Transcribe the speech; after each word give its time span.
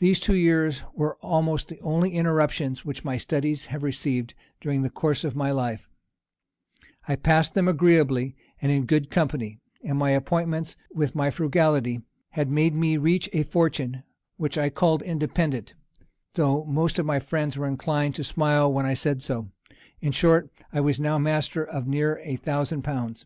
These 0.00 0.20
two 0.20 0.34
years 0.34 0.82
were 0.92 1.16
almost 1.22 1.68
the 1.68 1.80
only 1.80 2.10
interruptions 2.10 2.84
which 2.84 3.06
my 3.06 3.16
studies 3.16 3.68
have 3.68 3.82
received 3.82 4.34
during 4.60 4.82
the 4.82 4.90
course 4.90 5.24
of 5.24 5.34
my 5.34 5.50
life: 5.50 5.88
I 7.08 7.16
passed 7.16 7.54
them 7.54 7.66
agreeably, 7.66 8.36
and 8.60 8.70
in 8.70 8.84
good 8.84 9.10
company; 9.10 9.60
and 9.82 9.96
my 9.98 10.10
appointments, 10.10 10.76
with 10.92 11.14
my 11.14 11.30
frugality, 11.30 12.02
had 12.32 12.50
made 12.50 12.74
me 12.74 12.98
reach 12.98 13.30
a 13.32 13.44
fortune 13.44 14.02
which 14.36 14.58
I 14.58 14.68
called 14.68 15.00
independent, 15.00 15.72
though 16.34 16.66
most 16.66 16.98
of 16.98 17.06
my 17.06 17.18
friends 17.18 17.56
were 17.56 17.66
inclined 17.66 18.14
to 18.16 18.24
smile 18.24 18.70
when 18.70 18.84
I 18.84 18.92
said 18.92 19.22
so: 19.22 19.48
in 20.02 20.12
short, 20.12 20.50
I 20.70 20.82
was 20.82 21.00
now 21.00 21.16
master 21.16 21.64
of 21.64 21.86
near 21.88 22.18
a 22.24 22.36
thousand 22.36 22.82
pounds. 22.82 23.24